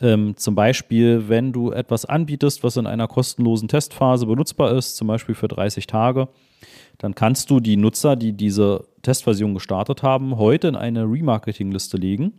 Ähm, 0.00 0.34
zum 0.36 0.54
Beispiel, 0.54 1.28
wenn 1.28 1.52
du 1.52 1.72
etwas 1.72 2.06
anbietest, 2.06 2.64
was 2.64 2.76
in 2.76 2.86
einer 2.86 3.06
kostenlosen 3.06 3.68
Testphase 3.68 4.26
benutzbar 4.26 4.72
ist, 4.72 4.96
zum 4.96 5.08
Beispiel 5.08 5.34
für 5.34 5.48
30 5.48 5.86
Tage, 5.86 6.28
dann 6.98 7.14
kannst 7.14 7.50
du 7.50 7.60
die 7.60 7.76
Nutzer, 7.76 8.16
die 8.16 8.32
diese 8.32 8.86
Testversion 9.02 9.54
gestartet 9.54 10.02
haben, 10.02 10.36
heute 10.36 10.68
in 10.68 10.76
eine 10.76 11.04
Remarketing-Liste 11.04 11.96
legen 11.96 12.34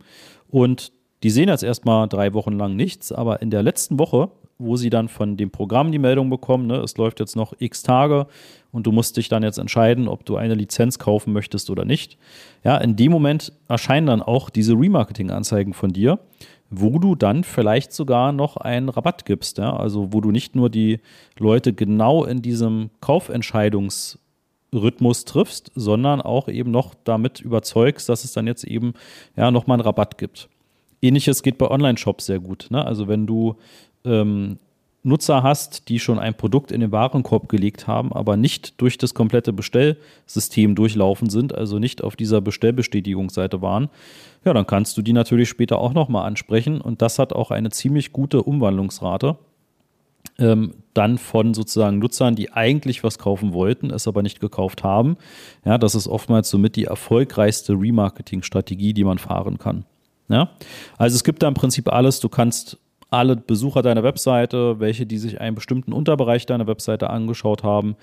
und 0.48 0.92
die 1.22 1.30
sehen 1.30 1.48
jetzt 1.48 1.62
erstmal 1.62 2.08
drei 2.08 2.34
Wochen 2.34 2.52
lang 2.52 2.76
nichts, 2.76 3.12
aber 3.12 3.42
in 3.42 3.50
der 3.50 3.62
letzten 3.62 3.98
Woche, 3.98 4.30
wo 4.58 4.76
sie 4.76 4.90
dann 4.90 5.08
von 5.08 5.36
dem 5.36 5.50
Programm 5.50 5.92
die 5.92 5.98
Meldung 5.98 6.30
bekommen, 6.30 6.66
ne, 6.66 6.76
es 6.76 6.96
läuft 6.96 7.20
jetzt 7.20 7.36
noch 7.36 7.52
x 7.58 7.82
Tage 7.82 8.26
und 8.70 8.86
du 8.86 8.92
musst 8.92 9.16
dich 9.16 9.28
dann 9.28 9.42
jetzt 9.42 9.58
entscheiden, 9.58 10.08
ob 10.08 10.24
du 10.24 10.36
eine 10.36 10.54
Lizenz 10.54 10.98
kaufen 10.98 11.32
möchtest 11.32 11.70
oder 11.70 11.84
nicht. 11.84 12.18
Ja, 12.64 12.76
in 12.78 12.96
dem 12.96 13.12
Moment 13.12 13.52
erscheinen 13.68 14.06
dann 14.06 14.22
auch 14.22 14.50
diese 14.50 14.74
Remarketing-Anzeigen 14.74 15.74
von 15.74 15.92
dir 15.92 16.18
wo 16.74 16.98
du 16.98 17.14
dann 17.14 17.44
vielleicht 17.44 17.92
sogar 17.92 18.32
noch 18.32 18.56
einen 18.56 18.88
Rabatt 18.88 19.26
gibst. 19.26 19.58
Ja? 19.58 19.76
Also 19.76 20.12
wo 20.12 20.22
du 20.22 20.30
nicht 20.30 20.56
nur 20.56 20.70
die 20.70 21.00
Leute 21.38 21.74
genau 21.74 22.24
in 22.24 22.40
diesem 22.40 22.88
Kaufentscheidungsrhythmus 23.00 25.26
triffst, 25.26 25.70
sondern 25.74 26.22
auch 26.22 26.48
eben 26.48 26.70
noch 26.70 26.94
damit 27.04 27.40
überzeugst, 27.40 28.08
dass 28.08 28.24
es 28.24 28.32
dann 28.32 28.46
jetzt 28.46 28.64
eben 28.64 28.94
ja 29.36 29.50
nochmal 29.50 29.74
einen 29.76 29.84
Rabatt 29.84 30.16
gibt. 30.16 30.48
Ähnliches 31.02 31.42
geht 31.42 31.58
bei 31.58 31.70
Online-Shops 31.70 32.26
sehr 32.26 32.38
gut. 32.38 32.68
Ne? 32.70 32.84
Also 32.84 33.08
wenn 33.08 33.26
du 33.26 33.56
ähm, 34.04 34.58
Nutzer 35.04 35.42
hast, 35.42 35.88
die 35.88 35.98
schon 35.98 36.20
ein 36.20 36.34
Produkt 36.34 36.70
in 36.70 36.80
den 36.80 36.92
Warenkorb 36.92 37.48
gelegt 37.48 37.88
haben, 37.88 38.12
aber 38.12 38.36
nicht 38.36 38.80
durch 38.80 38.98
das 38.98 39.14
komplette 39.14 39.52
Bestellsystem 39.52 40.76
durchlaufen 40.76 41.28
sind, 41.28 41.54
also 41.54 41.80
nicht 41.80 42.04
auf 42.04 42.14
dieser 42.14 42.40
Bestellbestätigungsseite 42.40 43.60
waren, 43.60 43.88
ja, 44.44 44.52
dann 44.52 44.66
kannst 44.66 44.96
du 44.96 45.02
die 45.02 45.12
natürlich 45.12 45.48
später 45.48 45.78
auch 45.78 45.92
nochmal 45.92 46.26
ansprechen 46.26 46.80
und 46.80 47.02
das 47.02 47.18
hat 47.18 47.32
auch 47.32 47.50
eine 47.50 47.70
ziemlich 47.70 48.12
gute 48.12 48.42
Umwandlungsrate. 48.42 49.36
Ähm, 50.38 50.74
dann 50.94 51.18
von 51.18 51.52
sozusagen 51.52 51.98
Nutzern, 51.98 52.36
die 52.36 52.52
eigentlich 52.52 53.02
was 53.02 53.18
kaufen 53.18 53.52
wollten, 53.52 53.90
es 53.90 54.06
aber 54.06 54.22
nicht 54.22 54.40
gekauft 54.40 54.84
haben. 54.84 55.16
Ja, 55.64 55.78
das 55.78 55.96
ist 55.96 56.06
oftmals 56.06 56.48
somit 56.48 56.76
die 56.76 56.84
erfolgreichste 56.84 57.72
Remarketing-Strategie, 57.72 58.94
die 58.94 59.04
man 59.04 59.18
fahren 59.18 59.58
kann. 59.58 59.84
Ja, 60.32 60.48
also 60.96 61.14
es 61.14 61.24
gibt 61.24 61.42
da 61.42 61.48
im 61.48 61.54
Prinzip 61.54 61.92
alles. 61.92 62.18
Du 62.18 62.30
kannst 62.30 62.78
alle 63.10 63.36
Besucher 63.36 63.82
deiner 63.82 64.02
Webseite, 64.02 64.80
welche 64.80 65.04
die 65.04 65.18
sich 65.18 65.40
einen 65.40 65.54
bestimmten 65.54 65.92
Unterbereich 65.92 66.46
deiner 66.46 66.66
Webseite 66.66 67.10
angeschaut 67.10 67.62
haben, 67.62 67.96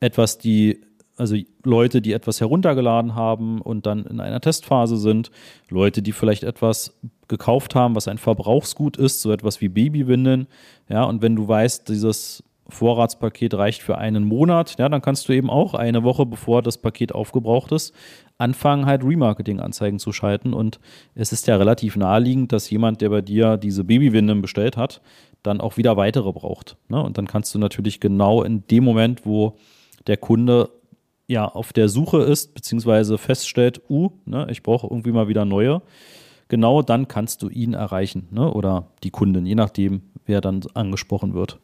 etwas, 0.00 0.38
die 0.38 0.80
also 1.16 1.36
Leute, 1.62 2.02
die 2.02 2.12
etwas 2.12 2.40
heruntergeladen 2.40 3.14
haben 3.14 3.62
und 3.62 3.86
dann 3.86 4.04
in 4.04 4.20
einer 4.20 4.40
Testphase 4.40 4.96
sind, 4.98 5.30
Leute, 5.70 6.02
die 6.02 6.12
vielleicht 6.12 6.42
etwas 6.42 6.98
gekauft 7.28 7.76
haben, 7.76 7.94
was 7.94 8.08
ein 8.08 8.18
Verbrauchsgut 8.18 8.96
ist, 8.96 9.22
so 9.22 9.32
etwas 9.32 9.60
wie 9.60 9.68
Babywindeln, 9.68 10.48
ja, 10.88 11.04
und 11.04 11.22
wenn 11.22 11.36
du 11.36 11.46
weißt, 11.46 11.88
dieses 11.88 12.42
Vorratspaket 12.68 13.54
reicht 13.54 13.82
für 13.82 13.98
einen 13.98 14.24
Monat, 14.24 14.76
ja, 14.78 14.88
dann 14.88 15.02
kannst 15.02 15.28
du 15.28 15.32
eben 15.32 15.50
auch 15.50 15.74
eine 15.74 16.02
Woche, 16.02 16.26
bevor 16.26 16.62
das 16.62 16.78
Paket 16.78 17.14
aufgebraucht 17.14 17.72
ist, 17.72 17.94
anfangen, 18.38 18.86
halt 18.86 19.04
Remarketing-Anzeigen 19.04 19.98
zu 19.98 20.12
schalten. 20.12 20.52
Und 20.52 20.80
es 21.14 21.32
ist 21.32 21.46
ja 21.46 21.56
relativ 21.56 21.96
naheliegend, 21.96 22.52
dass 22.52 22.68
jemand, 22.68 23.00
der 23.00 23.10
bei 23.10 23.22
dir 23.22 23.56
diese 23.56 23.84
Babywindeln 23.84 24.42
bestellt 24.42 24.76
hat, 24.76 25.00
dann 25.42 25.60
auch 25.60 25.76
wieder 25.76 25.96
weitere 25.96 26.32
braucht. 26.32 26.76
Ne? 26.88 27.02
Und 27.02 27.18
dann 27.18 27.26
kannst 27.26 27.54
du 27.54 27.58
natürlich 27.58 28.00
genau 28.00 28.42
in 28.42 28.66
dem 28.66 28.84
Moment, 28.84 29.24
wo 29.24 29.56
der 30.06 30.16
Kunde 30.16 30.70
ja 31.28 31.46
auf 31.46 31.72
der 31.72 31.88
Suche 31.88 32.22
ist, 32.22 32.54
beziehungsweise 32.54 33.18
feststellt, 33.18 33.80
uh, 33.88 34.10
ne, 34.24 34.46
ich 34.50 34.62
brauche 34.62 34.86
irgendwie 34.86 35.12
mal 35.12 35.28
wieder 35.28 35.44
neue, 35.44 35.82
genau 36.48 36.82
dann 36.82 37.08
kannst 37.08 37.42
du 37.42 37.48
ihn 37.48 37.74
erreichen 37.74 38.28
ne? 38.30 38.52
oder 38.52 38.88
die 39.02 39.10
Kunden, 39.10 39.46
je 39.46 39.54
nachdem, 39.54 40.02
wer 40.24 40.40
dann 40.40 40.62
angesprochen 40.74 41.34
wird. 41.34 41.58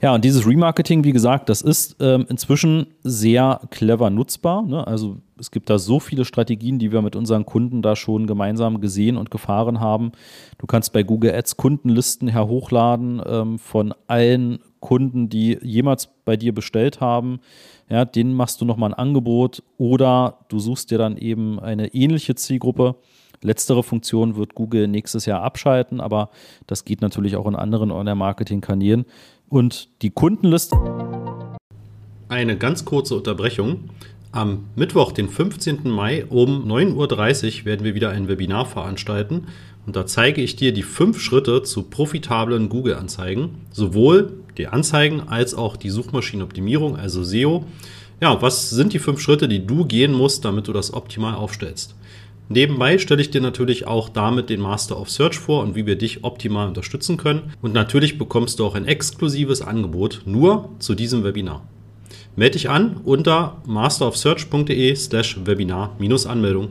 Ja, 0.00 0.14
und 0.14 0.24
dieses 0.24 0.46
Remarketing, 0.46 1.04
wie 1.04 1.12
gesagt, 1.12 1.48
das 1.48 1.62
ist 1.62 1.96
ähm, 2.00 2.26
inzwischen 2.28 2.88
sehr 3.04 3.60
clever 3.70 4.10
nutzbar. 4.10 4.62
Ne? 4.62 4.84
Also 4.84 5.18
es 5.38 5.52
gibt 5.52 5.70
da 5.70 5.78
so 5.78 6.00
viele 6.00 6.24
Strategien, 6.24 6.80
die 6.80 6.90
wir 6.90 7.02
mit 7.02 7.14
unseren 7.14 7.46
Kunden 7.46 7.82
da 7.82 7.94
schon 7.94 8.26
gemeinsam 8.26 8.80
gesehen 8.80 9.16
und 9.16 9.30
gefahren 9.30 9.78
haben. 9.78 10.10
Du 10.58 10.66
kannst 10.66 10.92
bei 10.92 11.04
Google 11.04 11.32
Ads 11.32 11.56
Kundenlisten 11.56 12.26
herhochladen 12.26 13.22
ähm, 13.24 13.58
von 13.60 13.94
allen 14.08 14.58
Kunden, 14.80 15.28
die 15.28 15.58
jemals 15.62 16.08
bei 16.24 16.36
dir 16.36 16.52
bestellt 16.52 17.00
haben. 17.00 17.38
Ja, 17.88 18.04
denen 18.04 18.34
machst 18.34 18.60
du 18.60 18.64
nochmal 18.64 18.90
ein 18.90 18.98
Angebot 18.98 19.62
oder 19.78 20.38
du 20.48 20.58
suchst 20.58 20.90
dir 20.90 20.98
dann 20.98 21.16
eben 21.16 21.60
eine 21.60 21.94
ähnliche 21.94 22.34
Zielgruppe. 22.34 22.96
Letztere 23.42 23.82
Funktion 23.82 24.36
wird 24.36 24.54
Google 24.54 24.86
nächstes 24.86 25.26
Jahr 25.26 25.42
abschalten, 25.42 26.00
aber 26.00 26.30
das 26.66 26.84
geht 26.84 27.00
natürlich 27.00 27.36
auch 27.36 27.46
in 27.46 27.56
anderen 27.56 27.90
Online-Marketing-Kanälen. 27.90 29.04
Und 29.48 29.88
die 30.00 30.10
Kundenliste. 30.10 30.76
Eine 32.28 32.56
ganz 32.56 32.84
kurze 32.84 33.16
Unterbrechung. 33.16 33.90
Am 34.30 34.68
Mittwoch, 34.76 35.12
den 35.12 35.28
15. 35.28 35.90
Mai 35.90 36.24
um 36.24 36.66
9.30 36.66 37.60
Uhr 37.60 37.64
werden 37.66 37.84
wir 37.84 37.94
wieder 37.94 38.10
ein 38.10 38.28
Webinar 38.28 38.64
veranstalten 38.64 39.48
und 39.84 39.96
da 39.96 40.06
zeige 40.06 40.40
ich 40.40 40.56
dir 40.56 40.72
die 40.72 40.84
fünf 40.84 41.20
Schritte 41.20 41.62
zu 41.64 41.82
profitablen 41.82 42.68
Google-Anzeigen, 42.68 43.66
sowohl 43.72 44.32
die 44.56 44.68
Anzeigen 44.68 45.28
als 45.28 45.54
auch 45.54 45.76
die 45.76 45.90
Suchmaschinenoptimierung, 45.90 46.96
also 46.96 47.24
SEO. 47.24 47.64
Ja, 48.20 48.40
was 48.40 48.70
sind 48.70 48.92
die 48.92 49.00
fünf 49.00 49.20
Schritte, 49.20 49.48
die 49.48 49.66
du 49.66 49.84
gehen 49.84 50.12
musst, 50.12 50.44
damit 50.44 50.68
du 50.68 50.72
das 50.72 50.94
optimal 50.94 51.34
aufstellst? 51.34 51.96
Nebenbei 52.52 52.98
stelle 52.98 53.22
ich 53.22 53.30
dir 53.30 53.40
natürlich 53.40 53.86
auch 53.86 54.10
damit 54.10 54.50
den 54.50 54.60
Master 54.60 55.00
of 55.00 55.08
Search 55.08 55.38
vor 55.38 55.62
und 55.62 55.74
wie 55.74 55.86
wir 55.86 55.96
dich 55.96 56.22
optimal 56.22 56.68
unterstützen 56.68 57.16
können. 57.16 57.54
Und 57.62 57.72
natürlich 57.72 58.18
bekommst 58.18 58.58
du 58.58 58.66
auch 58.66 58.74
ein 58.74 58.86
exklusives 58.86 59.62
Angebot 59.62 60.22
nur 60.26 60.68
zu 60.78 60.94
diesem 60.94 61.24
Webinar. 61.24 61.66
Melde 62.36 62.52
dich 62.52 62.68
an 62.68 63.00
unter 63.04 63.62
masterofsearch.de 63.66 64.94
slash 64.96 65.38
Webinar-Anmeldung 65.44 66.68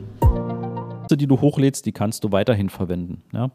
die 1.16 1.26
du 1.26 1.40
hochlädst, 1.40 1.86
die 1.86 1.92
kannst 1.92 2.24
du 2.24 2.32
weiterhin 2.32 2.68
verwenden. 2.68 3.22
Ja, 3.32 3.50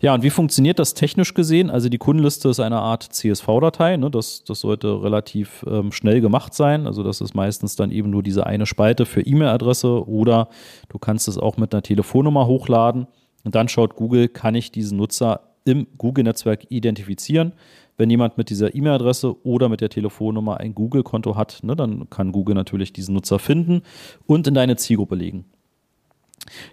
ja 0.00 0.14
und 0.14 0.22
wie 0.22 0.30
funktioniert 0.30 0.78
das 0.78 0.94
technisch 0.94 1.34
gesehen? 1.34 1.70
Also 1.70 1.88
die 1.88 1.98
Kundenliste 1.98 2.48
ist 2.48 2.60
eine 2.60 2.78
Art 2.78 3.02
CSV-Datei. 3.02 3.96
Ne? 3.96 4.10
Das, 4.10 4.44
das 4.44 4.60
sollte 4.60 5.02
relativ 5.02 5.64
ähm, 5.68 5.92
schnell 5.92 6.20
gemacht 6.20 6.54
sein. 6.54 6.86
Also 6.86 7.02
das 7.02 7.20
ist 7.20 7.34
meistens 7.34 7.76
dann 7.76 7.90
eben 7.90 8.10
nur 8.10 8.22
diese 8.22 8.46
eine 8.46 8.66
Spalte 8.66 9.06
für 9.06 9.22
E-Mail-Adresse 9.22 10.08
oder 10.08 10.48
du 10.88 10.98
kannst 10.98 11.28
es 11.28 11.38
auch 11.38 11.56
mit 11.56 11.74
einer 11.74 11.82
Telefonnummer 11.82 12.46
hochladen. 12.46 13.06
Und 13.44 13.54
dann 13.54 13.68
schaut 13.68 13.96
Google, 13.96 14.28
kann 14.28 14.54
ich 14.54 14.70
diesen 14.70 14.98
Nutzer 14.98 15.40
im 15.64 15.86
Google-Netzwerk 15.98 16.66
identifizieren. 16.70 17.52
Wenn 17.96 18.08
jemand 18.08 18.38
mit 18.38 18.48
dieser 18.48 18.74
E-Mail-Adresse 18.74 19.44
oder 19.44 19.68
mit 19.68 19.82
der 19.82 19.90
Telefonnummer 19.90 20.58
ein 20.58 20.74
Google-Konto 20.74 21.36
hat, 21.36 21.60
ne, 21.62 21.76
dann 21.76 22.08
kann 22.08 22.32
Google 22.32 22.54
natürlich 22.54 22.92
diesen 22.92 23.14
Nutzer 23.14 23.38
finden 23.38 23.82
und 24.26 24.46
in 24.46 24.54
deine 24.54 24.76
Zielgruppe 24.76 25.16
legen. 25.16 25.44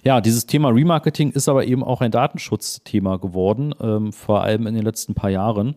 Ja, 0.04 0.22
dieses 0.22 0.46
Thema 0.46 0.70
Remarketing 0.70 1.32
ist 1.32 1.50
aber 1.50 1.66
eben 1.66 1.84
auch 1.84 2.02
ein 2.02 2.12
Datenschutzthema 2.12 3.18
geworden, 3.18 3.74
ähm, 3.82 4.14
vor 4.14 4.42
allem 4.42 4.68
in 4.68 4.76
den 4.76 4.84
letzten 4.84 5.14
paar 5.14 5.30
Jahren. 5.30 5.76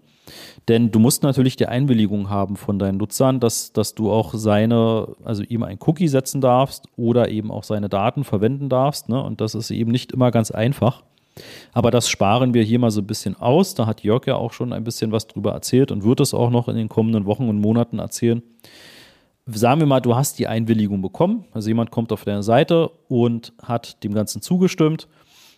Denn 0.69 0.91
du 0.91 0.99
musst 0.99 1.23
natürlich 1.23 1.56
die 1.56 1.67
Einwilligung 1.67 2.31
haben 2.31 2.56
von 2.56 2.79
deinen 2.79 2.99
Nutzern, 2.99 3.41
dass, 3.41 3.73
dass 3.73 3.94
du 3.94 4.12
auch 4.12 4.35
seine, 4.35 5.08
also 5.25 5.43
ihm 5.43 5.62
ein 5.62 5.79
Cookie 5.85 6.08
setzen 6.08 6.41
darfst 6.41 6.87
oder 6.97 7.29
eben 7.31 7.50
auch 7.50 7.64
seine 7.64 7.88
Daten 7.88 8.25
verwenden 8.25 8.69
darfst. 8.69 9.08
Ne? 9.08 9.20
Und 9.23 9.41
das 9.41 9.55
ist 9.55 9.70
eben 9.70 9.91
nicht 9.91 10.12
immer 10.12 10.31
ganz 10.31 10.50
einfach. 10.50 11.02
Aber 11.73 11.91
das 11.91 12.08
sparen 12.08 12.55
wir 12.55 12.62
hier 12.62 12.79
mal 12.79 12.91
so 12.91 13.00
ein 13.00 13.06
bisschen 13.06 13.37
aus. 13.37 13.75
Da 13.75 13.87
hat 13.87 14.02
Jörg 14.02 14.26
ja 14.26 14.37
auch 14.37 14.52
schon 14.52 14.73
ein 14.73 14.85
bisschen 14.85 15.11
was 15.11 15.26
drüber 15.26 15.52
erzählt 15.52 15.91
und 15.91 16.05
wird 16.05 16.20
es 16.20 16.35
auch 16.35 16.50
noch 16.50 16.69
in 16.69 16.76
den 16.76 16.88
kommenden 16.88 17.25
Wochen 17.25 17.49
und 17.49 17.61
Monaten 17.61 17.99
erzählen 17.99 18.43
sagen 19.52 19.81
wir 19.81 19.87
mal, 19.87 20.00
du 20.00 20.14
hast 20.14 20.38
die 20.38 20.47
Einwilligung 20.47 21.02
bekommen, 21.02 21.44
also 21.52 21.69
jemand 21.69 21.91
kommt 21.91 22.12
auf 22.12 22.25
deine 22.25 22.43
Seite 22.43 22.91
und 23.08 23.52
hat 23.62 24.02
dem 24.05 24.14
Ganzen 24.14 24.43
zugestimmt, 24.43 25.08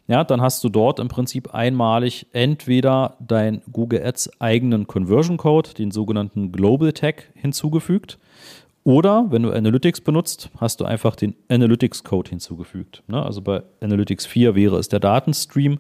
ja, 0.09 0.25
dann 0.25 0.41
hast 0.41 0.65
du 0.65 0.69
dort 0.69 0.99
im 0.99 1.09
Prinzip 1.09 1.55
einmalig 1.55 2.27
entweder 2.33 3.17
dein 3.21 3.63
Google 3.71 4.05
Ads 4.05 4.41
eigenen 4.41 4.87
Conversion 4.87 5.37
Code, 5.37 5.71
den 5.75 5.91
sogenannten 5.91 6.51
Global 6.51 6.93
Tag, 6.93 7.31
hinzugefügt. 7.35 8.19
Oder 8.85 9.27
wenn 9.31 9.45
du 9.45 9.53
Analytics 9.53 10.01
benutzt, 10.01 10.51
hast 10.59 10.81
du 10.81 10.85
einfach 10.85 11.15
den 11.15 11.37
Analytics 11.49 12.03
Code 12.03 12.31
hinzugefügt. 12.31 13.05
Ne? 13.07 13.25
Also 13.25 13.41
bei 13.41 13.63
Analytics 13.81 14.27
4 14.27 14.57
wäre 14.57 14.77
es 14.79 14.89
der 14.89 14.99
Datenstream 14.99 15.79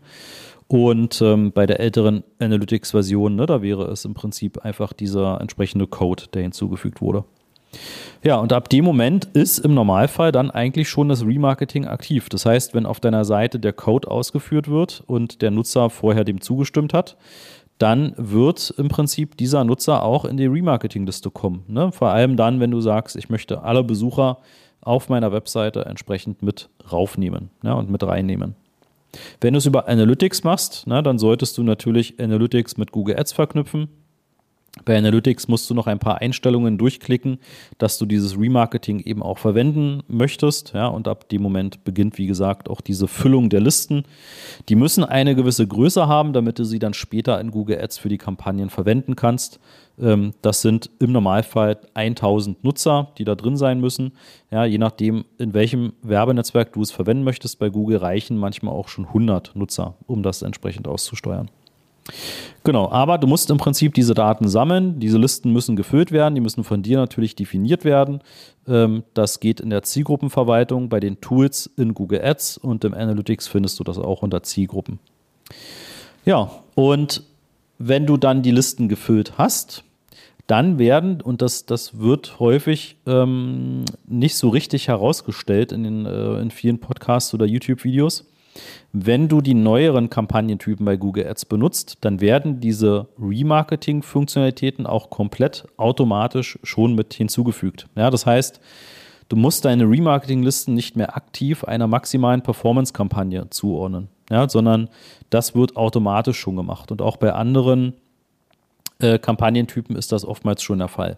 und 0.69 1.21
ähm, 1.21 1.53
bei 1.53 1.67
der 1.67 1.81
älteren 1.81 2.25
Analytics-Version, 2.39 3.37
ne, 3.37 3.45
da 3.45 3.61
wäre 3.61 3.91
es 3.91 4.07
im 4.07 4.15
Prinzip 4.15 4.65
einfach 4.65 4.95
dieser 4.95 5.39
entsprechende 5.39 5.87
Code, 5.87 6.25
der 6.33 6.41
hinzugefügt 6.41 7.03
wurde. 7.03 7.25
Ja, 8.23 8.37
und 8.37 8.53
ab 8.53 8.69
dem 8.69 8.85
Moment 8.85 9.25
ist 9.33 9.59
im 9.59 9.75
Normalfall 9.75 10.31
dann 10.31 10.51
eigentlich 10.51 10.89
schon 10.89 11.09
das 11.09 11.25
Remarketing 11.25 11.87
aktiv. 11.87 12.29
Das 12.29 12.47
heißt, 12.47 12.75
wenn 12.75 12.87
auf 12.87 13.01
deiner 13.01 13.25
Seite 13.25 13.59
der 13.59 13.73
Code 13.73 14.11
ausgeführt 14.11 14.69
wird 14.69 15.03
und 15.07 15.43
der 15.43 15.51
Nutzer 15.51 15.91
vorher 15.91 16.25
dem 16.25 16.41
zugestimmt 16.41 16.95
hat, 16.95 17.17
dann 17.79 18.15
wird 18.17 18.73
im 18.79 18.89
Prinzip 18.89 19.37
dieser 19.37 19.65
Nutzer 19.65 20.05
auch 20.05 20.25
in 20.25 20.37
die 20.37 20.47
Remarketing-Liste 20.47 21.31
kommen. 21.31 21.65
Ne? 21.67 21.91
Vor 21.91 22.11
allem 22.11 22.37
dann, 22.37 22.61
wenn 22.61 22.71
du 22.71 22.81
sagst, 22.81 23.17
ich 23.17 23.29
möchte 23.29 23.63
alle 23.63 23.83
Besucher 23.83 24.39
auf 24.81 25.09
meiner 25.09 25.33
Webseite 25.33 25.85
entsprechend 25.87 26.43
mit 26.43 26.69
raufnehmen 26.93 27.51
ne? 27.63 27.75
und 27.75 27.91
mit 27.91 28.05
reinnehmen. 28.05 28.55
Wenn 29.41 29.55
du 29.55 29.59
es 29.59 29.67
über 29.67 29.89
Analytics 29.89 30.45
machst, 30.45 30.87
ne, 30.87 31.03
dann 31.03 31.19
solltest 31.19 31.59
du 31.59 31.63
natürlich 31.63 32.19
Analytics 32.19 32.77
mit 32.77 32.93
Google 32.93 33.19
Ads 33.19 33.33
verknüpfen. 33.33 33.89
Bei 34.87 34.97
Analytics 34.97 35.49
musst 35.49 35.69
du 35.69 35.75
noch 35.75 35.87
ein 35.87 35.99
paar 35.99 36.23
Einstellungen 36.23 36.79
durchklicken, 36.79 37.39
dass 37.77 37.99
du 37.99 38.07
dieses 38.07 38.39
Remarketing 38.39 39.01
eben 39.01 39.23
auch 39.23 39.37
verwenden 39.37 40.03
möchtest. 40.09 40.73
Ja, 40.73 40.87
und 40.87 41.09
ab 41.09 41.29
dem 41.29 41.43
Moment 41.43 41.85
beginnt, 41.85 42.17
wie 42.17 42.27
gesagt, 42.27 42.71
auch 42.71 42.81
diese 42.81 43.07
Füllung 43.07 43.51
der 43.51 43.61
Listen. 43.61 44.05
Die 44.71 44.75
müssen 44.75 45.05
eine 45.05 45.35
gewisse 45.35 45.67
Größe 45.67 46.09
haben, 46.09 46.33
damit 46.33 46.59
du 46.59 46.65
sie 46.65 46.79
dann 46.79 46.95
später 46.95 47.39
in 47.39 47.51
Google 47.51 47.83
Ads 47.83 47.99
für 47.99 48.09
die 48.09 48.17
Kampagnen 48.17 48.71
verwenden 48.71 49.15
kannst. 49.15 49.61
Ähm, 50.01 50.33
das 50.41 50.63
sind 50.63 50.89
im 50.99 51.13
Normalfall 51.13 51.79
1000 51.93 52.65
Nutzer, 52.65 53.13
die 53.19 53.25
da 53.25 53.35
drin 53.35 53.59
sein 53.59 53.79
müssen. 53.79 54.13
Ja, 54.51 54.65
je 54.65 54.79
nachdem, 54.79 55.27
in 55.37 55.53
welchem 55.53 55.93
Werbenetzwerk 56.01 56.73
du 56.73 56.81
es 56.81 56.91
verwenden 56.91 57.25
möchtest, 57.25 57.59
bei 57.59 57.69
Google 57.69 57.99
reichen 57.99 58.39
manchmal 58.39 58.75
auch 58.75 58.89
schon 58.89 59.05
100 59.05 59.55
Nutzer, 59.55 59.97
um 60.07 60.23
das 60.23 60.41
entsprechend 60.41 60.89
auszusteuern. 60.89 61.51
Genau, 62.65 62.91
aber 62.91 63.19
du 63.19 63.27
musst 63.27 63.51
im 63.51 63.57
Prinzip 63.57 63.95
diese 63.95 64.15
Daten 64.15 64.49
sammeln. 64.49 65.01
Diese 65.01 65.19
Listen 65.19 65.53
müssen 65.53 65.75
gefüllt 65.75 66.13
werden, 66.13 66.35
die 66.35 66.41
müssen 66.41 66.63
von 66.63 66.83
dir 66.83 66.99
natürlich 66.99 67.35
definiert 67.35 67.85
werden. 67.85 68.21
Ähm, 68.69 69.03
das 69.15 69.41
geht 69.41 69.61
in 69.61 69.71
der 69.71 69.83
Zielgruppenverwaltung 69.83 70.89
bei 70.89 71.01
den 71.01 71.21
Tools 71.21 71.71
in 71.77 71.95
Google 71.95 72.23
Ads 72.23 72.59
und 72.59 72.85
im 72.85 72.95
Analytics 72.95 73.49
findest 73.49 73.81
du 73.81 73.85
das 73.85 73.99
auch 73.99 74.23
unter 74.23 74.43
Zielgruppen. 74.43 75.01
Ja, 76.25 76.51
und 76.75 77.25
wenn 77.79 78.07
du 78.07 78.17
dann 78.17 78.43
die 78.43 78.53
Listen 78.53 78.89
gefüllt 78.89 79.39
hast, 79.39 79.83
dann 80.47 80.79
werden, 80.79 81.21
und 81.21 81.43
das, 81.43 81.67
das 81.67 81.99
wird 81.99 82.39
häufig 82.39 82.97
ähm, 83.07 83.85
nicht 84.07 84.37
so 84.37 84.49
richtig 84.49 84.89
herausgestellt 84.89 85.73
in, 85.73 85.83
den, 85.83 86.07
äh, 86.07 86.41
in 86.41 86.51
vielen 86.51 86.79
Podcasts 86.79 87.33
oder 87.35 87.47
YouTube-Videos, 87.47 88.25
wenn 88.93 89.29
du 89.29 89.41
die 89.41 89.55
neueren 89.55 90.11
Kampagnentypen 90.11 90.85
bei 90.85 90.97
Google 90.97 91.27
Ads 91.27 91.47
benutzt, 91.47 91.99
dann 92.03 92.21
werden 92.21 92.61
diese 92.61 93.09
Remarketing-Funktionalitäten 93.19 94.87
auch 94.87 95.11
komplett 95.11 95.67
automatisch 95.77 96.59
schon 96.63 96.95
mit 96.95 97.15
hinzugefügt. 97.15 97.89
Ja, 97.97 98.11
das 98.11 98.27
heißt, 98.27 98.61
du 99.29 99.37
musst 99.37 99.65
deine 99.65 99.85
Remarketing-Listen 99.85 100.75
nicht 100.75 100.97
mehr 100.97 101.17
aktiv 101.17 101.65
einer 101.65 101.87
maximalen 101.87 102.43
Performance-Kampagne 102.43 103.49
zuordnen, 103.51 104.09
ja, 104.31 104.49
sondern 104.49 104.89
das 105.31 105.55
wird 105.55 105.77
automatisch 105.77 106.39
schon 106.39 106.57
gemacht. 106.57 106.93
Und 106.93 107.01
auch 107.01 107.17
bei 107.17 107.33
anderen 107.33 107.95
äh, 108.99 109.19
Kampagnentypen 109.19 109.97
ist 109.97 110.13
das 110.13 110.25
oftmals 110.25 110.63
schon 110.63 110.79
der 110.79 110.89
Fall. 110.89 111.17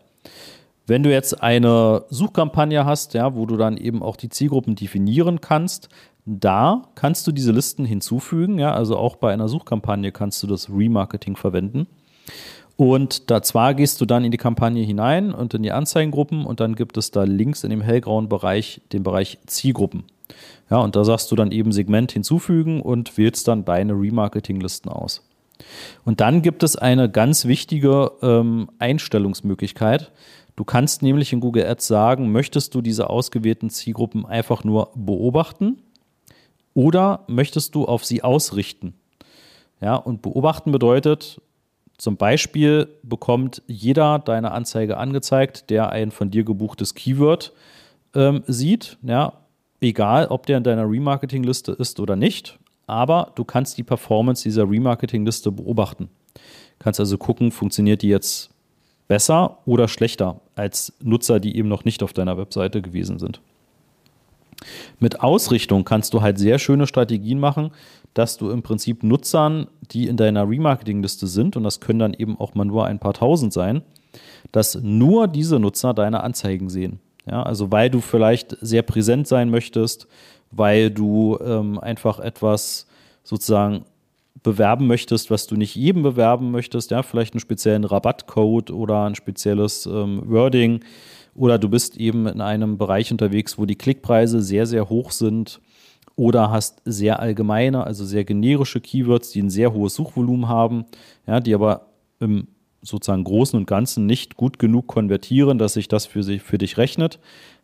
Wenn 0.86 1.02
du 1.02 1.10
jetzt 1.10 1.42
eine 1.42 2.04
Suchkampagne 2.10 2.84
hast, 2.84 3.14
ja, 3.14 3.34
wo 3.34 3.46
du 3.46 3.56
dann 3.56 3.78
eben 3.78 4.02
auch 4.02 4.16
die 4.16 4.28
Zielgruppen 4.28 4.75
definieren 4.75 5.40
kannst, 5.40 5.88
da 6.26 6.88
kannst 6.94 7.26
du 7.26 7.32
diese 7.32 7.52
Listen 7.52 7.84
hinzufügen, 7.84 8.58
ja, 8.58 8.72
also 8.72 8.96
auch 8.96 9.16
bei 9.16 9.32
einer 9.32 9.48
Suchkampagne 9.48 10.10
kannst 10.10 10.42
du 10.42 10.46
das 10.46 10.70
Remarketing 10.70 11.36
verwenden. 11.36 11.86
Und 12.76 13.30
da 13.30 13.42
zwar 13.42 13.74
gehst 13.74 14.00
du 14.00 14.06
dann 14.06 14.24
in 14.24 14.32
die 14.32 14.38
Kampagne 14.38 14.82
hinein 14.82 15.32
und 15.32 15.54
in 15.54 15.62
die 15.62 15.70
Anzeigengruppen 15.70 16.44
und 16.44 16.60
dann 16.60 16.74
gibt 16.74 16.96
es 16.96 17.10
da 17.10 17.22
links 17.24 17.62
in 17.62 17.70
dem 17.70 17.82
hellgrauen 17.82 18.28
Bereich 18.28 18.80
den 18.92 19.02
Bereich 19.02 19.38
Zielgruppen. 19.46 20.04
Ja, 20.70 20.78
und 20.78 20.96
da 20.96 21.04
sagst 21.04 21.30
du 21.30 21.36
dann 21.36 21.52
eben 21.52 21.70
Segment 21.72 22.10
hinzufügen 22.10 22.80
und 22.80 23.16
wählst 23.18 23.46
dann 23.46 23.64
deine 23.64 23.92
Remarketing-Listen 23.92 24.90
aus. 24.90 25.28
Und 26.04 26.20
dann 26.20 26.42
gibt 26.42 26.62
es 26.62 26.74
eine 26.74 27.08
ganz 27.08 27.44
wichtige 27.44 28.10
ähm, 28.22 28.70
Einstellungsmöglichkeit. 28.78 30.10
Du 30.56 30.64
kannst 30.64 31.02
nämlich 31.02 31.32
in 31.32 31.40
Google 31.40 31.66
Ads 31.66 31.86
sagen, 31.86 32.32
möchtest 32.32 32.74
du 32.74 32.80
diese 32.80 33.10
ausgewählten 33.10 33.70
Zielgruppen 33.70 34.24
einfach 34.24 34.64
nur 34.64 34.90
beobachten 34.96 35.78
oder 36.74 37.24
möchtest 37.28 37.74
du 37.74 37.86
auf 37.86 38.04
sie 38.04 38.22
ausrichten? 38.22 38.94
Ja, 39.80 39.96
und 39.96 40.22
beobachten 40.22 40.72
bedeutet, 40.72 41.40
zum 41.96 42.16
Beispiel 42.16 42.88
bekommt 43.02 43.62
jeder 43.66 44.18
deine 44.18 44.50
Anzeige 44.52 44.96
angezeigt, 44.96 45.70
der 45.70 45.90
ein 45.90 46.10
von 46.10 46.30
dir 46.30 46.44
gebuchtes 46.44 46.94
Keyword 46.94 47.52
ähm, 48.14 48.43
sieht. 48.46 48.98
Ja, 49.02 49.34
egal, 49.81 50.26
ob 50.26 50.46
der 50.46 50.58
in 50.58 50.64
deiner 50.64 50.88
Remarketing-Liste 50.88 51.72
ist 51.72 52.00
oder 52.00 52.16
nicht. 52.16 52.58
Aber 52.86 53.32
du 53.34 53.44
kannst 53.44 53.78
die 53.78 53.82
Performance 53.82 54.43
dieser 54.43 54.69
Remarketing-Liste 54.69 55.52
beobachten. 55.52 56.08
Kannst 56.78 57.00
also 57.00 57.16
gucken, 57.16 57.50
funktioniert 57.50 58.02
die 58.02 58.08
jetzt 58.08 58.50
besser 59.08 59.58
oder 59.64 59.88
schlechter 59.88 60.40
als 60.54 60.93
Nutzer, 61.00 61.40
die 61.40 61.56
eben 61.56 61.69
noch 61.69 61.84
nicht 61.84 62.02
auf 62.02 62.12
deiner 62.12 62.36
Webseite 62.36 62.82
gewesen 62.82 63.19
sind. 63.19 63.40
Mit 64.99 65.20
Ausrichtung 65.20 65.84
kannst 65.84 66.15
du 66.15 66.23
halt 66.23 66.39
sehr 66.39 66.58
schöne 66.58 66.87
Strategien 66.87 67.39
machen, 67.39 67.70
dass 68.15 68.37
du 68.37 68.51
im 68.51 68.63
Prinzip 68.63 69.03
Nutzern, 69.03 69.67
die 69.91 70.06
in 70.06 70.17
deiner 70.17 70.49
Remarketing-Liste 70.49 71.27
sind, 71.27 71.56
und 71.56 71.65
das 71.65 71.81
können 71.81 71.99
dann 71.99 72.15
eben 72.15 72.39
auch 72.39 72.55
mal 72.55 72.65
nur 72.65 72.87
ein 72.87 72.99
paar 72.99 73.15
tausend 73.15 73.53
sein, 73.53 73.82
dass 74.53 74.77
nur 74.81 75.27
diese 75.27 75.58
Nutzer 75.58 75.94
deine 75.94 76.23
Anzeigen 76.23 76.70
sehen. 76.70 77.01
Ja, 77.29 77.43
also 77.43 77.73
weil 77.73 77.91
du 77.91 78.01
vielleicht 78.01 78.56
sehr 78.61 78.82
präsent 78.82 79.27
sein 79.27 79.51
möchtest, 79.51 80.06
weil 80.51 80.91
du 80.91 81.39
ähm, 81.44 81.79
einfach 81.79 82.20
etwas 82.20 82.87
sozusagen 83.23 83.84
bewerben 84.43 84.86
möchtest, 84.86 85.31
was 85.31 85.46
du 85.46 85.56
nicht 85.56 85.74
jedem 85.74 86.03
bewerben 86.03 86.50
möchtest, 86.50 86.91
ja, 86.91 87.03
vielleicht 87.03 87.34
einen 87.34 87.41
speziellen 87.41 87.84
Rabattcode 87.84 88.70
oder 88.70 89.05
ein 89.05 89.14
spezielles 89.14 89.86
ähm, 89.86 90.22
Wording, 90.26 90.81
oder 91.34 91.58
du 91.58 91.69
bist 91.69 91.96
eben 91.96 92.26
in 92.26 92.41
einem 92.41 92.79
Bereich 92.79 93.10
unterwegs, 93.10 93.58
wo 93.58 93.67
die 93.67 93.74
Klickpreise 93.74 94.41
sehr, 94.41 94.67
sehr 94.67 94.88
hoch 94.88 95.10
sind. 95.10 95.60
Oder 96.17 96.53
hast 96.53 96.81
sehr 96.84 97.19
allgemeine, 97.19 97.84
also 97.84 98.05
sehr 98.05 98.22
generische 98.24 98.81
Keywords, 98.81 99.31
die 99.31 99.43
ein 99.43 99.50
sehr 99.50 99.72
hohes 99.72 99.96
Suchvolumen 99.96 100.48
haben, 100.48 100.84
ja, 101.26 101.41
die 101.41 101.53
aber 101.55 101.88
im 102.20 102.46
sozusagen 102.82 103.24
Großen 103.24 103.58
und 103.58 103.67
Ganzen 103.67 104.06
nicht 104.06 104.36
gut 104.36 104.60
genug 104.60 104.86
konvertieren, 104.86 105.58
dass 105.58 105.72
sich 105.72 105.88
das 105.88 106.06
für, 106.06 106.22
sich, 106.22 106.43
für 106.43 106.58
dich 106.58 106.76
rechnet, 106.79 107.19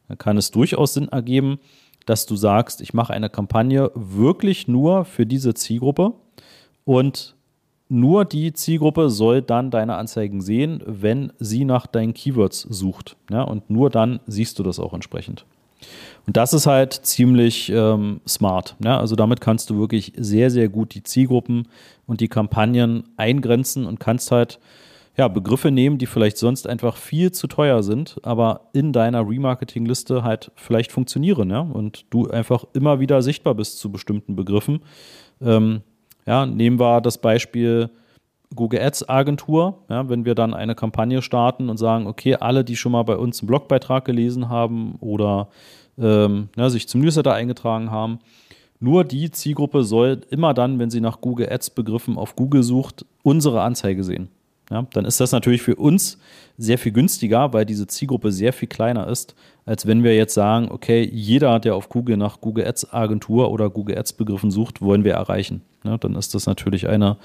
dann 0.09 0.19
kann 0.19 0.37
es 0.37 0.51
durchaus 0.51 0.95
Sinn 0.95 1.09
ergeben, 1.09 1.61
dass 2.07 2.27
du 2.27 2.35
sagst, 2.35 2.81
ich 2.81 2.95
mache 2.95 3.13
eine 3.13 3.31
Kampagne 3.31 3.93
wirklich 3.95 4.67
nur 4.67 5.05
für 5.05 5.27
diese 5.27 5.55
Zielgruppe 5.55 6.15
und 6.85 7.35
nur 7.89 8.25
die 8.25 8.53
Zielgruppe 8.53 9.11
soll 9.11 9.43
dann 9.43 9.71
deine 9.71 9.97
Anzeigen 9.97 10.41
sehen, 10.41 10.81
wenn 10.87 11.33
sie 11.39 11.65
nach 11.65 11.87
deinen 11.89 12.15
Keywords 12.15 12.63
sucht. 12.63 13.17
Ja, 13.31 13.43
und 13.43 13.69
nur 13.69 13.91
dann 13.91 14.21
siehst 14.27 14.59
du 14.59 14.63
das 14.63 14.79
auch 14.79 14.95
entsprechend. 14.95 15.45
Und 16.27 16.37
das 16.37 16.53
ist 16.53 16.67
halt 16.67 16.93
ziemlich 16.93 17.71
ähm, 17.71 18.21
smart. 18.29 18.77
Ja? 18.85 19.01
Also 19.01 19.17
damit 19.17 19.41
kannst 19.41 19.71
du 19.71 19.79
wirklich 19.79 20.13
sehr, 20.17 20.51
sehr 20.51 20.69
gut 20.69 20.95
die 20.95 21.03
Zielgruppen 21.03 21.67
und 22.07 22.21
die 22.21 22.29
Kampagnen 22.29 23.05
eingrenzen 23.17 23.87
und 23.87 23.99
kannst 23.99 24.31
halt 24.31 24.61
ja, 25.17 25.27
Begriffe 25.29 25.71
nehmen, 25.71 25.99
die 25.99 26.07
vielleicht 26.07 26.39
sonst 26.39 26.69
einfach 26.69 26.97
viel 26.97 27.33
zu 27.33 27.47
teuer 27.47 27.83
sind, 27.83 28.19
aber 28.23 28.69
in 28.73 28.93
deiner 28.93 29.29
Remarketing-Liste 29.29 30.23
halt 30.23 30.53
vielleicht 30.55 30.93
funktionieren, 30.93 31.51
ja, 31.51 31.61
und 31.61 32.07
du 32.11 32.29
einfach 32.29 32.65
immer 32.73 33.01
wieder 33.01 33.21
sichtbar 33.21 33.55
bist 33.55 33.81
zu 33.81 33.91
bestimmten 33.91 34.37
Begriffen. 34.37 34.81
Ähm, 35.43 35.83
ja, 36.31 36.47
nehmen 36.47 36.79
wir 36.79 37.01
das 37.01 37.19
Beispiel 37.19 37.91
Google 38.55 38.81
Ads 38.81 39.09
Agentur, 39.09 39.79
ja, 39.89 40.09
wenn 40.09 40.25
wir 40.25 40.37
dann 40.37 40.55
eine 40.55 40.77
Kampagne 40.77 41.23
starten 41.23 41.69
und 41.69 41.77
sagen, 41.77 42.07
okay, 42.07 42.37
alle, 42.37 42.63
die 42.63 42.77
schon 42.77 42.93
mal 42.93 43.03
bei 43.03 43.17
uns 43.17 43.41
einen 43.41 43.49
Blogbeitrag 43.49 44.05
gelesen 44.05 44.49
haben 44.49 44.95
oder 45.01 45.49
ähm, 45.99 46.49
ja, 46.57 46.71
sich 46.71 46.87
zum 46.87 47.01
Newsletter 47.01 47.35
eingetragen 47.35 47.91
haben, 47.91 48.21
nur 48.79 49.03
die 49.03 49.33
Zielgruppe 49.33 49.83
soll 49.83 50.21
immer 50.31 50.55
dann, 50.55 50.79
wenn 50.79 50.89
sie 50.89 51.01
nach 51.01 51.21
Google 51.21 51.51
Ads 51.51 51.71
Begriffen 51.71 52.17
auf 52.17 52.37
Google 52.37 52.63
sucht, 52.63 53.05
unsere 53.25 53.63
Anzeige 53.63 54.05
sehen. 54.05 54.29
Ja, 54.71 54.87
dann 54.93 55.05
ist 55.05 55.19
das 55.19 55.33
natürlich 55.33 55.63
für 55.63 55.75
uns 55.75 56.19
sehr 56.57 56.79
viel 56.79 56.93
günstiger, 56.93 57.53
weil 57.53 57.67
diese 57.67 57.89
Zielgruppe 57.89 58.31
sehr 58.31 58.53
viel 58.53 58.69
kleiner 58.69 59.09
ist, 59.09 59.35
als 59.67 59.87
wenn 59.87 60.05
wir 60.05 60.15
jetzt 60.15 60.35
sagen, 60.35 60.71
okay, 60.71 61.09
jeder, 61.13 61.59
der 61.59 61.75
auf 61.75 61.89
Google 61.89 62.17
nach 62.17 62.41
Google 62.41 62.67
Ads 62.67 62.93
Agentur 62.93 63.51
oder 63.51 63.69
Google 63.69 63.99
Ads 63.99 64.13
Begriffen 64.13 64.53
sucht, 64.53 64.81
wollen 64.81 65.03
wir 65.03 65.15
erreichen. 65.15 65.63
Ja, 65.85 65.99
dann 65.99 66.15
ist 66.15 66.35
das 66.35 66.47
natürlich 66.47 66.89
eine, 66.89 67.17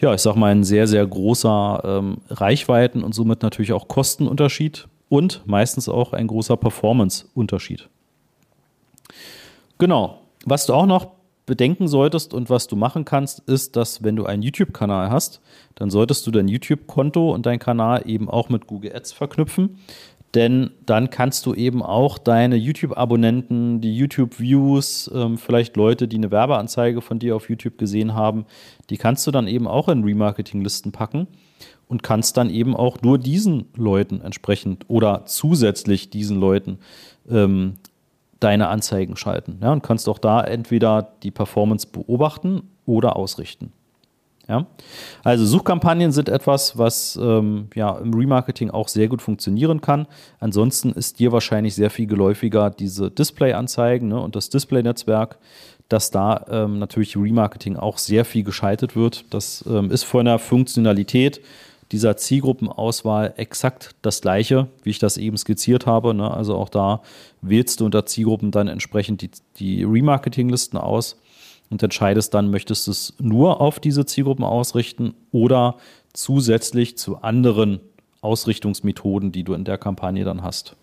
ja, 0.00 0.12
ich 0.12 0.20
sag 0.20 0.36
mal, 0.36 0.52
ein 0.52 0.64
sehr, 0.64 0.86
sehr 0.86 1.06
großer 1.06 1.82
ähm, 1.84 2.18
Reichweiten 2.28 3.02
und 3.02 3.14
somit 3.14 3.42
natürlich 3.42 3.72
auch 3.72 3.88
Kostenunterschied 3.88 4.86
und 5.08 5.42
meistens 5.46 5.88
auch 5.88 6.12
ein 6.12 6.26
großer 6.26 6.56
Performance-Unterschied. 6.56 7.88
Genau. 9.78 10.20
Was 10.44 10.66
du 10.66 10.74
auch 10.74 10.86
noch 10.86 11.15
bedenken 11.46 11.88
solltest 11.88 12.34
und 12.34 12.50
was 12.50 12.66
du 12.66 12.76
machen 12.76 13.04
kannst, 13.04 13.40
ist, 13.48 13.76
dass 13.76 14.02
wenn 14.02 14.16
du 14.16 14.26
einen 14.26 14.42
YouTube-Kanal 14.42 15.10
hast, 15.10 15.40
dann 15.76 15.90
solltest 15.90 16.26
du 16.26 16.32
dein 16.32 16.48
YouTube-Konto 16.48 17.32
und 17.32 17.46
deinen 17.46 17.60
Kanal 17.60 18.02
eben 18.04 18.28
auch 18.28 18.48
mit 18.48 18.66
Google 18.66 18.94
Ads 18.94 19.12
verknüpfen. 19.12 19.78
Denn 20.34 20.72
dann 20.84 21.08
kannst 21.08 21.46
du 21.46 21.54
eben 21.54 21.82
auch 21.82 22.18
deine 22.18 22.56
YouTube-Abonnenten, 22.56 23.80
die 23.80 23.96
YouTube-Views, 23.96 25.10
ähm, 25.14 25.38
vielleicht 25.38 25.76
Leute, 25.76 26.08
die 26.08 26.16
eine 26.16 26.30
Werbeanzeige 26.30 27.00
von 27.00 27.18
dir 27.18 27.36
auf 27.36 27.48
YouTube 27.48 27.78
gesehen 27.78 28.12
haben, 28.14 28.44
die 28.90 28.98
kannst 28.98 29.26
du 29.26 29.30
dann 29.30 29.46
eben 29.46 29.66
auch 29.66 29.88
in 29.88 30.04
Remarketing-Listen 30.04 30.92
packen 30.92 31.26
und 31.88 32.02
kannst 32.02 32.36
dann 32.36 32.50
eben 32.50 32.76
auch 32.76 33.00
nur 33.00 33.18
diesen 33.18 33.66
Leuten 33.76 34.20
entsprechend 34.20 34.84
oder 34.88 35.24
zusätzlich 35.26 36.10
diesen 36.10 36.38
Leuten 36.38 36.80
ähm, 37.30 37.74
deine 38.40 38.68
Anzeigen 38.68 39.16
schalten. 39.16 39.58
Ja, 39.62 39.72
und 39.72 39.82
kannst 39.82 40.08
auch 40.08 40.18
da 40.18 40.42
entweder 40.42 41.12
die 41.22 41.30
Performance 41.30 41.86
beobachten 41.86 42.62
oder 42.84 43.16
ausrichten. 43.16 43.72
Ja? 44.48 44.66
Also 45.24 45.44
Suchkampagnen 45.44 46.12
sind 46.12 46.28
etwas, 46.28 46.78
was 46.78 47.18
ähm, 47.20 47.68
ja, 47.74 47.96
im 47.98 48.14
Remarketing 48.14 48.70
auch 48.70 48.88
sehr 48.88 49.08
gut 49.08 49.22
funktionieren 49.22 49.80
kann. 49.80 50.06
Ansonsten 50.38 50.92
ist 50.92 51.18
dir 51.18 51.32
wahrscheinlich 51.32 51.74
sehr 51.74 51.90
viel 51.90 52.06
geläufiger 52.06 52.70
diese 52.70 53.10
Display-Anzeigen 53.10 54.08
ne, 54.08 54.20
und 54.20 54.36
das 54.36 54.50
Display-Netzwerk, 54.50 55.38
dass 55.88 56.10
da 56.10 56.44
ähm, 56.48 56.78
natürlich 56.78 57.16
Remarketing 57.16 57.76
auch 57.76 57.98
sehr 57.98 58.24
viel 58.24 58.44
geschaltet 58.44 58.96
wird. 58.96 59.24
Das 59.30 59.64
ähm, 59.68 59.90
ist 59.90 60.04
von 60.04 60.24
der 60.26 60.38
Funktionalität 60.38 61.40
dieser 61.92 62.16
Zielgruppenauswahl 62.16 63.34
exakt 63.36 63.94
das 64.02 64.20
gleiche, 64.20 64.68
wie 64.82 64.90
ich 64.90 64.98
das 64.98 65.16
eben 65.16 65.36
skizziert 65.36 65.86
habe. 65.86 66.14
Ne? 66.14 66.30
Also 66.30 66.56
auch 66.56 66.68
da 66.68 67.02
wählst 67.42 67.80
du 67.80 67.84
unter 67.84 68.06
Zielgruppen 68.06 68.50
dann 68.50 68.68
entsprechend 68.68 69.22
die, 69.22 69.30
die 69.56 69.84
Remarketing-Listen 69.84 70.78
aus 70.78 71.20
und 71.70 71.82
entscheidest 71.82 72.34
dann, 72.34 72.50
möchtest 72.50 72.86
du 72.86 72.90
es 72.90 73.14
nur 73.18 73.60
auf 73.60 73.80
diese 73.80 74.04
Zielgruppen 74.04 74.44
ausrichten 74.44 75.14
oder 75.32 75.76
zusätzlich 76.12 76.98
zu 76.98 77.18
anderen 77.18 77.80
Ausrichtungsmethoden, 78.20 79.30
die 79.30 79.44
du 79.44 79.54
in 79.54 79.64
der 79.64 79.78
Kampagne 79.78 80.24
dann 80.24 80.42
hast. 80.42 80.76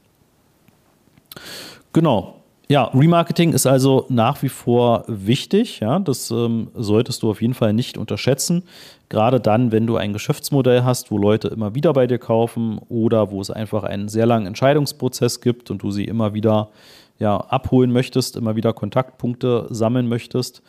Genau. 1.91 2.42
Ja, 2.73 2.85
Remarketing 2.85 3.53
ist 3.53 3.67
also 3.67 4.07
nach 4.09 4.41
wie 4.41 4.49
vor 4.49 5.03
wichtig. 5.05 5.79
Ja, 5.79 5.99
das 5.99 6.31
ähm, 6.31 6.71
solltest 6.73 7.21
du 7.21 7.29
auf 7.29 7.39
jeden 7.39 7.53
Fall 7.53 7.71
nicht 7.71 7.99
unterschätzen. 7.99 8.63
Gerade 9.09 9.39
dann, 9.39 9.71
wenn 9.71 9.85
du 9.85 9.97
ein 9.97 10.11
Geschäftsmodell 10.11 10.83
hast, 10.83 11.11
wo 11.11 11.19
Leute 11.19 11.49
immer 11.49 11.75
wieder 11.75 11.93
bei 11.93 12.07
dir 12.07 12.17
kaufen 12.17 12.79
oder 12.89 13.29
wo 13.29 13.41
es 13.41 13.51
einfach 13.51 13.83
einen 13.83 14.09
sehr 14.09 14.25
langen 14.25 14.47
Entscheidungsprozess 14.47 15.39
gibt 15.39 15.69
und 15.69 15.83
du 15.83 15.91
sie 15.91 16.05
immer 16.05 16.33
wieder 16.33 16.69
ja, 17.19 17.37
abholen 17.37 17.91
möchtest, 17.91 18.37
immer 18.37 18.55
wieder 18.55 18.73
Kontaktpunkte 18.73 19.67
sammeln 19.69 20.07
möchtest, 20.07 20.63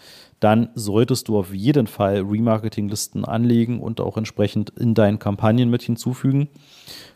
dann 0.44 0.68
solltest 0.74 1.28
du 1.28 1.38
auf 1.38 1.54
jeden 1.54 1.86
Fall 1.86 2.18
Remarketing-Listen 2.20 3.24
anlegen 3.24 3.80
und 3.80 3.98
auch 4.02 4.18
entsprechend 4.18 4.68
in 4.78 4.92
deinen 4.92 5.18
Kampagnen 5.18 5.70
mit 5.70 5.82
hinzufügen. 5.82 6.48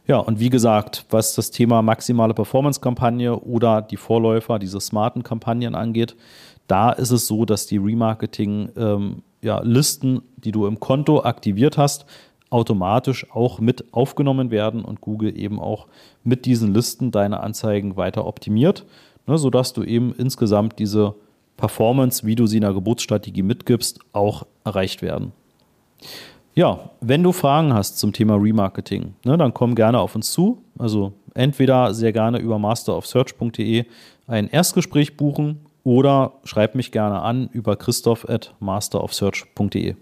Ja, 0.07 0.17
und 0.17 0.41
wie 0.41 0.49
gesagt, 0.49 1.05
was 1.11 1.35
das 1.35 1.51
Thema 1.51 1.83
maximale 1.83 2.33
Performance-Kampagne 2.33 3.39
oder 3.39 3.83
die 3.83 3.99
Vorläufer, 3.99 4.59
diese 4.59 4.81
smarten 4.81 5.25
Kampagnen 5.25 5.75
angeht, 5.75 6.17
da 6.69 6.91
ist 6.91 7.11
es 7.11 7.27
so, 7.27 7.45
dass 7.45 7.67
die 7.67 7.77
Remarketing-Listen, 7.77 8.73
ähm, 8.83 9.23
ja, 9.43 9.63
die 10.39 10.53
du 10.53 10.67
im 10.67 10.81
Konto 10.81 11.23
aktiviert 11.23 11.77
hast, 11.77 12.07
automatisch 12.49 13.31
auch 13.31 13.61
mit 13.61 13.93
aufgenommen 13.93 14.51
werden 14.51 14.87
und 14.87 15.03
Google 15.03 15.39
eben 15.39 15.61
auch 15.61 15.87
mit 16.25 16.47
diesen 16.47 16.73
Listen 16.73 17.11
deine 17.11 17.41
Anzeigen 17.41 17.99
weiter 17.99 18.27
optimiert, 18.27 18.87
ne, 19.27 19.37
sodass 19.37 19.75
du 19.75 19.83
eben 19.83 20.15
insgesamt 20.15 20.79
diese 20.79 21.15
Performance, 21.59 22.27
wie 22.27 22.35
du 22.35 22.47
sie 22.47 22.57
in 22.57 22.63
der 22.63 22.73
Geburtsstrategie 22.73 23.43
mitgibst, 23.43 24.01
auch 24.13 24.47
erreicht 24.65 25.03
werden. 25.03 25.33
Ja, 26.55 26.91
wenn 27.01 27.23
du 27.23 27.33
Fragen 27.33 27.75
hast 27.75 27.99
zum 27.99 28.13
Thema 28.15 28.37
Remarketing, 28.37 29.15
ne, 29.25 29.37
dann 29.37 29.53
komm 29.53 29.75
gerne 29.75 30.01
auf 30.01 30.15
uns 30.15 30.33
zu. 30.33 30.63
Also 30.79 31.13
entweder 31.35 31.93
sehr 31.93 32.13
gerne 32.13 32.39
über 32.39 32.59
masterofsearch.de 32.59 33.85
ein 34.27 34.49
Erstgespräch 34.49 35.17
buchen 35.17 35.61
oder 35.85 36.33
schreib 36.45 36.75
mich 36.75 36.91
gerne 36.91 37.23
an 37.23 37.49
über 37.53 37.77
christoph 37.77 38.29
at 38.29 38.55
masterofsearch.de. 38.61 39.95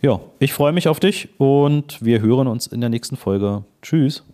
Ja, 0.00 0.20
ich 0.38 0.52
freue 0.52 0.72
mich 0.72 0.88
auf 0.88 1.00
dich 1.00 1.28
und 1.38 2.04
wir 2.04 2.20
hören 2.20 2.48
uns 2.48 2.66
in 2.66 2.80
der 2.80 2.90
nächsten 2.90 3.16
Folge. 3.16 3.64
Tschüss. 3.82 4.24